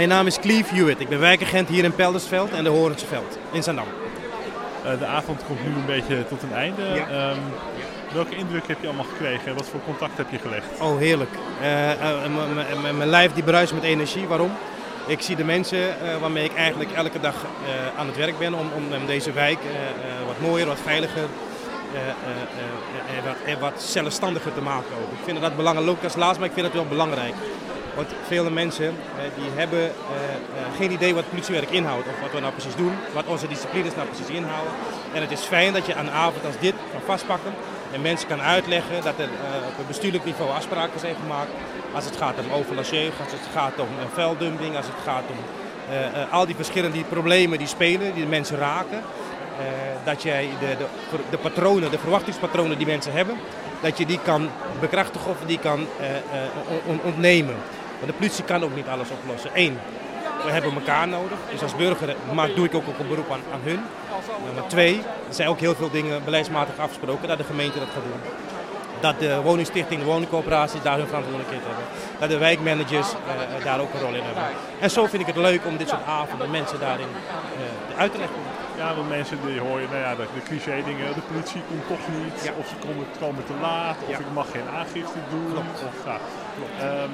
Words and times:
Mijn 0.00 0.12
naam 0.12 0.26
is 0.26 0.38
Cleve 0.38 0.74
Hewitt. 0.74 1.00
Ik 1.00 1.08
ben 1.08 1.20
wijkagent 1.20 1.68
hier 1.68 1.84
in 1.84 1.94
Peldersveld 1.94 2.50
en 2.50 2.64
de 2.64 2.70
Horensveld 2.70 3.38
in 3.52 3.62
Zandam. 3.62 3.86
Uh, 4.84 4.98
de 4.98 5.06
avond 5.06 5.44
komt 5.46 5.64
nu 5.64 5.74
een 5.74 5.86
beetje 5.86 6.26
tot 6.28 6.42
een 6.42 6.52
einde. 6.52 6.82
Ja. 6.82 7.30
Um, 7.30 7.38
welke 8.12 8.36
indruk 8.36 8.68
heb 8.68 8.76
je 8.80 8.86
allemaal 8.86 9.04
gekregen? 9.04 9.54
Wat 9.54 9.68
voor 9.68 9.80
contact 9.84 10.16
heb 10.16 10.30
je 10.30 10.38
gelegd? 10.38 10.66
Oh, 10.80 10.98
heerlijk. 10.98 11.30
Uh, 11.62 11.90
uh, 11.90 12.96
mijn 12.96 13.08
lijf 13.08 13.32
die 13.32 13.42
bruist 13.42 13.72
met 13.72 13.82
energie. 13.82 14.26
Waarom? 14.26 14.50
Ik 15.06 15.20
zie 15.20 15.36
de 15.36 15.44
mensen 15.44 15.94
waarmee 16.20 16.44
ik 16.44 16.54
eigenlijk 16.54 16.92
elke 16.92 17.20
dag 17.20 17.34
aan 17.96 18.06
het 18.06 18.16
werk 18.16 18.38
ben 18.38 18.54
om, 18.54 18.70
om 18.76 19.06
deze 19.06 19.32
wijk 19.32 19.58
wat 20.26 20.40
mooier, 20.40 20.66
wat 20.66 20.80
veiliger 20.84 21.26
en 23.16 23.24
wat, 23.24 23.36
en 23.44 23.60
wat 23.60 23.82
zelfstandiger 23.82 24.54
te 24.54 24.62
maken. 24.62 24.96
Ook. 25.02 25.12
Ik 25.12 25.24
vind 25.24 25.40
dat 25.40 25.56
belangrijk, 25.56 25.90
ook 25.90 26.04
als 26.04 26.16
laatst, 26.16 26.38
maar 26.38 26.48
ik 26.48 26.54
vind 26.54 26.66
het 26.66 26.74
wel 26.74 26.86
belangrijk. 26.86 27.34
Want 27.94 28.08
vele 28.26 28.50
mensen 28.50 28.94
die 29.36 29.50
hebben 29.54 29.92
geen 30.76 30.92
idee 30.92 31.14
wat 31.14 31.28
politiewerk 31.28 31.70
inhoudt 31.70 32.06
of 32.06 32.20
wat 32.20 32.32
we 32.32 32.40
nou 32.40 32.52
precies 32.52 32.74
doen, 32.76 32.92
wat 33.12 33.26
onze 33.26 33.48
disciplines 33.48 33.94
nou 33.94 34.06
precies 34.08 34.34
inhouden. 34.36 34.72
En 35.12 35.20
het 35.20 35.30
is 35.30 35.40
fijn 35.40 35.72
dat 35.72 35.86
je 35.86 35.94
aan 35.94 36.06
een 36.06 36.12
avond 36.12 36.44
als 36.44 36.58
dit 36.60 36.74
kan 36.92 37.00
vastpakken 37.04 37.52
en 37.92 38.00
mensen 38.00 38.28
kan 38.28 38.40
uitleggen 38.40 39.02
dat 39.02 39.18
er 39.18 39.28
op 39.68 39.76
het 39.76 39.86
bestuurlijk 39.86 40.24
niveau 40.24 40.50
afspraken 40.50 41.00
zijn 41.00 41.14
gemaakt. 41.22 41.50
Als 41.94 42.04
het 42.04 42.16
gaat 42.16 42.34
om 42.38 42.52
overlastjeugd, 42.52 43.20
als 43.20 43.32
het 43.32 43.48
gaat 43.52 43.78
om 43.78 43.88
vuildumping, 44.12 44.76
als 44.76 44.86
het 44.86 45.02
gaat 45.04 45.24
om 45.30 45.38
al 46.30 46.46
die 46.46 46.54
verschillende 46.54 47.04
problemen 47.04 47.58
die 47.58 47.66
spelen, 47.66 48.14
die 48.14 48.22
de 48.22 48.28
mensen 48.28 48.56
raken. 48.58 49.02
dat 50.04 50.22
jij 50.22 50.48
de, 50.60 50.76
de, 50.76 50.86
de 51.30 51.38
patronen, 51.38 51.90
de 51.90 51.98
verwachtingspatronen 51.98 52.78
die 52.78 52.86
mensen 52.86 53.12
hebben, 53.12 53.36
dat 53.80 53.98
je 53.98 54.06
die 54.06 54.20
kan 54.24 54.48
bekrachtigen 54.80 55.30
of 55.30 55.36
die 55.46 55.58
kan 55.58 55.86
ontnemen. 57.04 57.54
Want 58.00 58.12
de 58.12 58.18
politie 58.18 58.44
kan 58.44 58.62
ook 58.64 58.74
niet 58.74 58.88
alles 58.88 59.08
oplossen. 59.10 59.50
Eén, 59.54 59.78
we 60.44 60.50
hebben 60.50 60.74
elkaar 60.74 61.08
nodig. 61.08 61.38
Dus 61.50 61.62
als 61.62 61.76
burger 61.76 62.16
maar 62.32 62.54
doe 62.54 62.64
ik 62.64 62.74
ook, 62.74 62.88
ook 62.88 62.98
een 62.98 63.08
beroep 63.08 63.30
aan, 63.30 63.40
aan 63.52 63.60
hun. 63.62 63.80
Maar 64.54 64.66
twee, 64.66 64.94
er 65.28 65.34
zijn 65.34 65.48
ook 65.48 65.60
heel 65.60 65.74
veel 65.74 65.90
dingen 65.90 66.24
beleidsmatig 66.24 66.78
afgesproken 66.78 67.28
dat 67.28 67.38
de 67.38 67.44
gemeente 67.44 67.78
dat 67.78 67.88
gaat 67.88 68.02
doen. 68.02 68.20
Dat 69.00 69.20
de 69.20 69.40
woningstichting, 69.42 70.00
de 70.00 70.06
woningcoöperaties 70.06 70.82
daar 70.82 70.96
hun 70.96 71.06
verantwoordelijkheid 71.06 71.62
hebben. 71.66 71.84
Dat 72.18 72.28
de 72.28 72.38
wijkmanagers 72.38 73.08
uh, 73.12 73.64
daar 73.64 73.80
ook 73.80 73.94
een 73.94 74.00
rol 74.00 74.14
in 74.14 74.22
hebben. 74.22 74.44
En 74.80 74.90
zo 74.90 75.06
vind 75.06 75.22
ik 75.22 75.26
het 75.26 75.36
leuk 75.36 75.66
om 75.66 75.76
dit 75.76 75.88
soort 75.88 76.06
avonden 76.06 76.50
mensen 76.50 76.80
daarin 76.80 77.08
uh, 77.08 78.00
uit 78.00 78.12
te 78.12 78.18
leggen. 78.18 78.36
Ja, 78.76 78.94
want 78.94 79.08
mensen 79.08 79.38
die 79.46 79.60
hoor 79.60 79.80
je, 79.80 79.86
nou 79.90 80.02
ja, 80.06 80.14
de, 80.14 80.24
de 80.34 80.42
cliché 80.48 80.82
dingen, 80.84 81.14
de 81.14 81.26
politie 81.30 81.62
komt 81.68 81.86
toch 81.88 82.04
niet, 82.18 82.44
ja. 82.44 82.52
of 82.60 82.66
ze 82.68 82.74
komen, 82.86 83.06
komen 83.20 83.44
te 83.44 83.56
laat, 83.60 83.96
of 84.06 84.10
ja. 84.10 84.18
ik 84.18 84.32
mag 84.34 84.50
geen 84.50 84.68
aangifte 84.78 85.20
doen. 85.30 85.50
Klopt. 85.52 85.82
Of, 85.88 85.96
ja. 86.04 86.18
Klopt. 86.56 86.76
Um, 87.04 87.12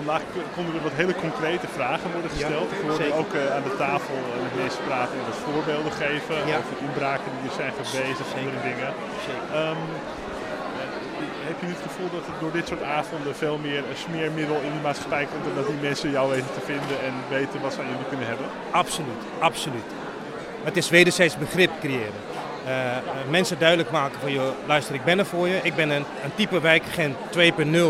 vandaag 0.00 0.22
konden 0.56 0.72
er 0.76 0.86
wat 0.88 1.00
hele 1.02 1.16
concrete 1.24 1.68
vragen 1.78 2.08
worden 2.14 2.30
gesteld. 2.36 2.68
Ja, 2.70 2.76
ik 2.76 2.82
hoorde 2.88 3.12
ook 3.22 3.32
uh, 3.34 3.56
aan 3.56 3.66
de 3.70 3.76
tafel 3.84 4.16
uh, 4.22 4.42
met 4.46 4.54
mensen 4.62 4.82
praten 4.90 5.14
en 5.18 5.24
wat 5.30 5.40
voorbeelden 5.48 5.92
geven 6.04 6.36
ja. 6.50 6.56
over 6.60 6.76
inbraken 6.86 7.30
die 7.36 7.48
er 7.50 7.56
zijn 7.62 7.74
geweest 7.80 8.20
of 8.24 8.30
andere 8.38 8.60
dingen. 8.70 8.90
Um, 9.60 9.82
heb 11.50 11.56
je 11.60 11.66
niet 11.66 11.80
het 11.80 11.88
gevoel 11.90 12.10
dat 12.16 12.24
het 12.30 12.38
door 12.42 12.52
dit 12.58 12.66
soort 12.70 12.82
avonden 12.82 13.34
veel 13.44 13.58
meer 13.66 13.78
een 13.78 14.02
smeermiddel 14.06 14.58
in 14.66 14.72
die 14.76 14.84
maatschappij 14.88 15.26
komt 15.32 15.46
en 15.50 15.54
dat 15.60 15.66
die 15.72 15.80
mensen 15.88 16.10
jou 16.10 16.26
weten 16.34 16.52
te 16.58 16.64
vinden 16.72 16.96
en 17.08 17.14
weten 17.36 17.60
wat 17.64 17.72
ze 17.72 17.80
aan 17.80 17.90
jullie 17.92 18.10
kunnen 18.12 18.26
hebben? 18.32 18.46
Absoluut, 18.70 19.22
absoluut. 19.38 19.88
Het 20.68 20.76
is 20.76 20.88
wederzijds 20.98 21.36
begrip 21.46 21.72
creëren. 21.80 22.22
Uh, 22.66 22.72
mensen 23.38 23.58
duidelijk 23.58 23.90
maken 23.90 24.20
van, 24.20 24.32
joh, 24.32 24.52
luister, 24.66 24.94
ik 24.94 25.04
ben 25.04 25.18
er 25.18 25.26
voor 25.26 25.48
je. 25.48 25.58
Ik 25.62 25.74
ben 25.74 25.90
een, 25.90 26.04
een 26.24 26.34
type 26.34 26.60
wijkagent 26.60 27.16
2.0. 27.36 27.80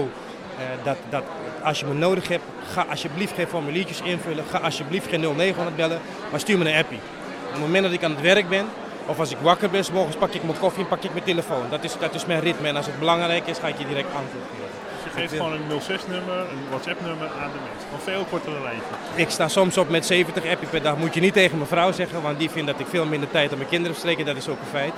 dat, 0.83 0.97
dat 1.09 1.25
als 1.67 1.81
je 1.81 1.87
me 1.87 1.95
nodig 1.95 2.29
hebt, 2.29 2.45
ga 2.73 2.87
alsjeblieft 2.91 3.35
geen 3.35 3.47
formuliertjes 3.47 4.01
invullen. 4.01 4.45
Ga 4.51 4.59
alsjeblieft 4.59 5.09
geen 5.09 5.21
0900 5.21 5.77
bellen, 5.77 6.01
maar 6.31 6.41
stuur 6.41 6.59
me 6.59 6.71
een 6.71 6.79
appie. 6.79 7.01
Op 7.47 7.53
het 7.53 7.61
moment 7.61 7.85
dat 7.85 7.93
ik 7.93 8.05
aan 8.05 8.11
het 8.11 8.21
werk 8.21 8.49
ben, 8.49 8.67
of 9.07 9.19
als 9.19 9.31
ik 9.31 9.39
wakker 9.43 9.71
ben, 9.71 9.85
morgens 9.93 10.17
pak 10.17 10.33
ik 10.33 10.43
mijn 10.43 10.59
koffie 10.59 10.83
en 10.83 10.89
pak 10.89 11.03
ik 11.03 11.13
mijn 11.13 11.25
telefoon. 11.25 11.65
Dat 11.71 11.85
is, 11.85 11.99
dat 11.99 12.15
is 12.15 12.27
mijn 12.27 12.41
ritme. 12.41 12.69
En 12.69 12.77
als 12.77 12.87
het 12.87 12.99
belangrijk 12.99 13.47
is, 13.47 13.59
ga 13.59 13.67
ik 13.67 13.79
je 13.79 13.87
direct 13.87 14.09
antwoord 14.15 14.45
geven. 14.51 14.71
Dus 14.95 15.13
je 15.13 15.21
geeft 15.21 15.33
gewoon 15.33 15.53
een 15.53 15.81
06-nummer, 15.81 16.39
een 16.39 16.69
WhatsApp-nummer 16.69 17.29
aan 17.43 17.51
de 17.51 17.59
mensen. 17.69 17.89
Van 17.91 18.01
veel 18.01 18.25
kortere 18.31 18.61
lijntjes. 18.63 18.97
Ik 19.15 19.31
sta 19.31 19.49
soms 19.49 19.79
op 19.79 19.89
met 19.89 20.07
70 20.07 20.47
appie 20.47 20.69
per 20.69 20.83
dag. 20.83 20.97
Moet 20.97 21.15
je 21.15 21.21
niet 21.21 21.33
tegen 21.33 21.57
mijn 21.57 21.69
vrouw 21.69 21.93
zeggen, 21.93 22.23
want 22.23 22.39
die 22.39 22.51
vindt 22.51 22.71
dat 22.71 22.81
ik 22.81 22.87
veel 22.87 23.07
minder 23.07 23.31
tijd 23.31 23.51
aan 23.51 23.59
mijn 23.59 23.71
kinderen 23.71 23.93
verstreken. 23.93 24.25
Dat 24.25 24.37
is 24.37 24.49
ook 24.49 24.61
een 24.61 24.79
feit. 24.79 24.93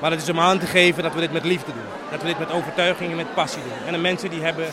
Maar 0.00 0.10
het 0.10 0.22
is 0.22 0.28
om 0.28 0.40
aan 0.40 0.58
te 0.58 0.66
geven 0.66 1.02
dat 1.02 1.14
we 1.14 1.20
dit 1.20 1.32
met 1.32 1.44
liefde 1.44 1.72
doen. 1.72 1.90
Dat 2.10 2.20
we 2.20 2.26
dit 2.26 2.38
met 2.38 2.50
overtuiging 2.50 3.10
en 3.10 3.16
met 3.16 3.34
passie 3.34 3.62
doen. 3.62 3.86
En 3.86 3.92
de 3.92 3.98
mensen 3.98 4.30
die 4.30 4.42
hebben 4.42 4.66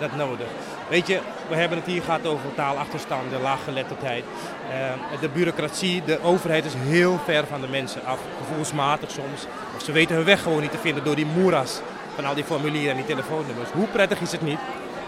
dat 0.00 0.16
nodig. 0.16 0.46
Weet 0.88 1.06
je, 1.06 1.20
we 1.48 1.54
hebben 1.54 1.78
het 1.78 1.86
hier 1.86 2.02
gehad 2.02 2.26
over 2.26 2.54
taalachterstanden, 2.54 3.40
laaggeletterdheid. 3.40 4.24
Uh, 4.70 5.20
de 5.20 5.28
bureaucratie, 5.28 6.02
de 6.04 6.22
overheid 6.22 6.64
is 6.64 6.74
heel 6.76 7.20
ver 7.24 7.46
van 7.46 7.60
de 7.60 7.68
mensen 7.68 8.04
af, 8.04 8.18
gevoelsmatig 8.46 9.10
soms. 9.10 9.46
Ze 9.84 9.92
weten 9.92 10.16
hun 10.16 10.24
weg 10.24 10.42
gewoon 10.42 10.60
niet 10.60 10.70
te 10.70 10.78
vinden 10.78 11.04
door 11.04 11.16
die 11.16 11.26
moeras 11.26 11.80
van 12.14 12.24
al 12.24 12.34
die 12.34 12.44
formulieren 12.44 12.90
en 12.90 12.96
die 12.96 13.06
telefoonnummers. 13.06 13.70
Hoe 13.70 13.86
prettig 13.86 14.20
is 14.20 14.32
het 14.32 14.42
niet? 14.42 14.58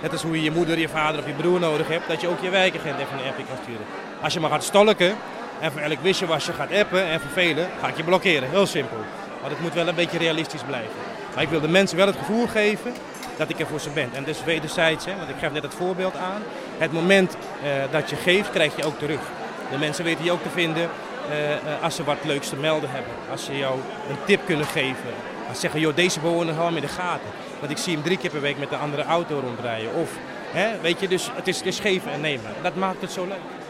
Net 0.02 0.12
als 0.12 0.22
hoe 0.22 0.36
je 0.36 0.42
je 0.42 0.50
moeder, 0.50 0.78
je 0.78 0.88
vader 0.88 1.20
of 1.20 1.26
je 1.26 1.32
broer 1.32 1.60
nodig 1.60 1.88
hebt, 1.88 2.08
dat 2.08 2.20
je 2.20 2.28
ook 2.28 2.40
je 2.40 2.50
wijkagent 2.50 2.98
even 2.98 3.18
een 3.18 3.28
appje 3.28 3.44
kan 3.44 3.56
sturen. 3.62 3.86
Als 4.22 4.32
je 4.32 4.40
maar 4.40 4.50
gaat 4.50 4.64
stolken 4.64 5.14
en 5.60 5.72
voor 5.72 5.80
elk 5.80 5.98
wisselwasje 6.02 6.52
gaat 6.52 6.72
appen 6.72 7.04
en 7.04 7.20
vervelen, 7.20 7.68
ga 7.80 7.88
ik 7.88 7.96
je 7.96 8.04
blokkeren. 8.04 8.50
Heel 8.50 8.66
simpel. 8.66 8.98
Maar 9.40 9.50
het 9.50 9.60
moet 9.60 9.74
wel 9.74 9.88
een 9.88 9.94
beetje 9.94 10.18
realistisch 10.18 10.62
blijven. 10.62 10.96
Maar 11.34 11.42
ik 11.42 11.48
wil 11.48 11.60
de 11.60 11.68
mensen 11.68 11.96
wel 11.96 12.06
het 12.06 12.16
gevoel 12.16 12.46
geven 12.46 12.92
dat 13.36 13.48
ik 13.48 13.60
er 13.60 13.66
voor 13.66 13.80
ze 13.80 13.90
ben. 13.90 14.10
En 14.12 14.24
dus 14.24 14.44
wederzijds, 14.44 15.04
hè, 15.04 15.16
want 15.16 15.28
ik 15.28 15.34
geef 15.38 15.52
net 15.52 15.62
het 15.62 15.74
voorbeeld 15.74 16.16
aan. 16.16 16.42
Het 16.78 16.92
moment 16.92 17.36
uh, 17.64 17.70
dat 17.90 18.10
je 18.10 18.16
geeft, 18.16 18.50
krijg 18.50 18.76
je 18.76 18.84
ook 18.84 18.98
terug. 18.98 19.20
De 19.70 19.78
mensen 19.78 20.04
weten 20.04 20.24
je 20.24 20.32
ook 20.32 20.42
te 20.42 20.48
vinden 20.48 20.90
uh, 21.30 21.50
uh, 21.50 21.56
als 21.82 21.94
ze 21.94 22.04
wat 22.04 22.24
leuks 22.24 22.48
te 22.48 22.56
melden 22.56 22.90
hebben. 22.90 23.12
Als 23.30 23.44
ze 23.44 23.56
jou 23.56 23.78
een 24.08 24.16
tip 24.24 24.40
kunnen 24.46 24.66
geven. 24.66 25.10
Als 25.48 25.54
ze 25.54 25.60
zeggen, 25.60 25.80
joh, 25.80 25.96
deze 25.96 26.20
bewoner 26.20 26.54
hou 26.54 26.66
hem 26.66 26.76
in 26.76 26.82
de 26.82 26.88
gaten. 26.88 27.28
Want 27.58 27.70
ik 27.70 27.78
zie 27.78 27.94
hem 27.94 28.02
drie 28.02 28.18
keer 28.18 28.30
per 28.30 28.40
week 28.40 28.58
met 28.58 28.72
een 28.72 28.78
andere 28.78 29.04
auto 29.04 29.40
rondrijden. 29.40 29.94
Of, 29.94 30.10
hè, 30.50 30.80
weet 30.80 31.00
je, 31.00 31.08
dus 31.08 31.30
het 31.34 31.48
is, 31.48 31.56
het 31.56 31.66
is 31.66 31.80
geven 31.80 32.12
en 32.12 32.20
nemen. 32.20 32.52
Dat 32.62 32.74
maakt 32.74 33.00
het 33.00 33.12
zo 33.12 33.26
leuk. 33.26 33.63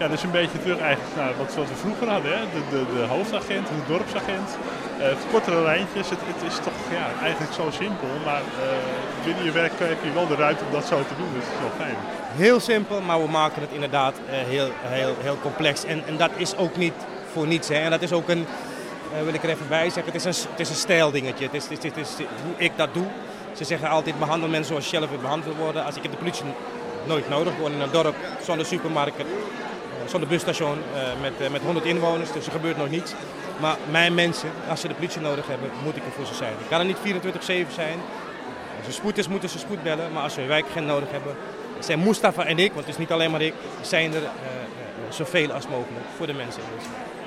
Ja. 0.00 0.06
Ja, 0.06 0.08
dus 0.08 0.22
een 0.22 0.30
beetje 0.30 0.58
terug 0.58 0.78
eigenlijk 0.78 1.16
naar 1.16 1.32
wat 1.38 1.54
we 1.54 1.74
vroeger 1.74 2.08
hadden. 2.08 2.32
Hè? 2.38 2.40
De, 2.54 2.62
de, 2.70 2.84
de 2.94 3.04
hoofdagent, 3.06 3.66
de 3.66 3.92
dorpsagent. 3.92 4.50
Uh, 4.98 5.06
kortere 5.32 5.62
lijntjes. 5.62 6.10
Het, 6.10 6.42
is 6.46 6.54
toch 6.54 6.78
ja, 6.90 7.22
eigenlijk 7.22 7.52
zo 7.52 7.70
simpel. 7.70 8.08
Maar 8.24 8.40
uh, 8.40 9.24
binnen 9.24 9.44
je 9.44 9.50
werk 9.50 9.72
heb 9.76 10.04
je 10.04 10.12
wel 10.12 10.26
de 10.26 10.34
ruimte 10.34 10.64
om 10.64 10.72
dat 10.72 10.86
zo 10.86 10.98
te 10.98 11.16
doen. 11.16 11.32
Dus 11.34 11.44
het 11.44 11.52
is 11.52 11.60
wel 11.60 11.86
fijn. 11.86 11.96
Heel 12.36 12.60
simpel, 12.60 13.00
maar 13.00 13.22
we 13.22 13.28
maken 13.28 13.60
het 13.60 13.70
inderdaad 13.72 14.14
uh, 14.18 14.30
heel, 14.30 14.68
heel, 14.82 15.14
heel 15.20 15.38
complex. 15.42 15.84
En, 15.84 16.02
en 16.06 16.16
dat 16.16 16.30
is 16.36 16.56
ook 16.56 16.76
niet 16.76 16.94
voor 17.32 17.46
niets. 17.46 17.68
Hè? 17.68 17.74
En 17.74 17.90
dat 17.90 18.02
is 18.02 18.12
ook 18.12 18.28
een, 18.28 18.46
wil 19.24 19.34
ik 19.34 19.42
er 19.42 19.50
even 19.50 19.68
bij 19.68 19.90
zeggen, 19.90 20.12
het 20.12 20.24
is 20.24 20.24
een, 20.24 20.50
het 20.50 20.60
is 20.60 20.68
een 20.68 20.82
stijldingetje. 20.86 21.44
Het 21.44 21.54
is, 21.54 21.68
het, 21.68 21.84
is, 21.84 21.90
het 21.90 21.96
is 21.96 22.16
hoe 22.16 22.54
ik 22.56 22.72
dat 22.76 22.94
doe. 22.94 23.06
Ze 23.52 23.64
zeggen 23.64 23.88
altijd, 23.88 24.18
behandel 24.18 24.48
mensen 24.48 24.68
zoals 24.68 24.90
je 24.90 24.96
zelf 24.96 25.20
behandeld 25.20 25.56
worden. 25.56 25.84
Als 25.84 25.96
ik 25.96 26.02
heb 26.02 26.10
de 26.10 26.18
politie 26.18 26.44
nooit 27.06 27.28
nodig, 27.28 27.54
gewoon 27.54 27.72
in 27.72 27.80
een 27.80 27.90
dorp 27.90 28.14
zonder 28.42 28.66
supermarkt 28.66 29.16
zonder 30.10 30.28
busstation 30.28 30.78
uh, 30.94 31.20
met, 31.20 31.32
uh, 31.40 31.48
met 31.48 31.62
100 31.62 31.86
inwoners, 31.86 32.32
dus 32.32 32.46
er 32.46 32.52
gebeurt 32.52 32.76
nog 32.76 32.90
niets. 32.90 33.12
Maar 33.60 33.76
mijn 33.90 34.14
mensen, 34.14 34.50
als 34.68 34.80
ze 34.80 34.88
de 34.88 34.94
politie 34.94 35.20
nodig 35.20 35.46
hebben, 35.46 35.70
moet 35.84 35.96
ik 35.96 36.04
er 36.04 36.12
voor 36.12 36.26
ze 36.26 36.34
zijn. 36.34 36.52
Ik 36.52 36.68
kan 36.68 36.80
er 36.80 36.86
niet 36.86 36.96
24-7 36.96 37.00
zijn. 37.74 37.98
Als 38.78 38.86
er 38.86 38.92
spoed 38.92 39.18
is, 39.18 39.28
moeten 39.28 39.48
ze 39.48 39.58
spoed 39.58 39.82
bellen. 39.82 40.12
Maar 40.12 40.22
als 40.22 40.34
ze 40.34 40.40
een 40.40 40.46
wijkagent 40.46 40.86
nodig 40.86 41.10
hebben, 41.10 41.34
zijn 41.78 42.00
Mustafa 42.00 42.44
en 42.44 42.58
ik, 42.58 42.72
want 42.72 42.86
het 42.86 42.94
is 42.94 43.00
niet 43.00 43.12
alleen 43.12 43.30
maar 43.30 43.42
ik, 43.42 43.54
zijn 43.80 44.14
er 44.14 44.22
uh, 44.22 44.28
zoveel 45.08 45.52
als 45.52 45.68
mogelijk 45.68 46.06
voor 46.16 46.26
de 46.26 46.34
mensen. 46.34 46.62